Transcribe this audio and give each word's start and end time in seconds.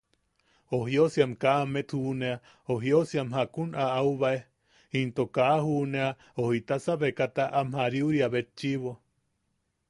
O 0.77 0.77
jiosiam 0.91 1.33
kaa 1.41 1.59
amet 1.65 1.87
juʼunea 1.93 2.35
o 2.71 2.73
jiosiam 2.83 3.29
jakun 3.37 3.69
aʼaubae 3.83 4.37
into 4.99 5.23
kaa 5.35 5.57
juʼunea 5.65 6.07
o 6.41 6.43
jitasa 6.53 6.93
becata 7.01 7.43
am 7.59 7.67
jariuria 7.77 8.27
betchiʼibo. 8.33 8.91